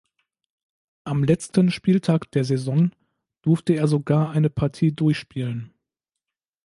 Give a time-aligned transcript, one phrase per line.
[1.03, 2.89] Am letzten Spieltag der Saison
[3.43, 5.75] durfte er sogar eine Partie durchspielen.